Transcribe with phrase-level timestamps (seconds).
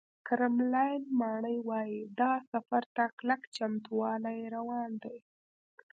[0.27, 5.17] کرملین ماڼۍ وایي، دغه سفر ته کلک چمتووالی روان دی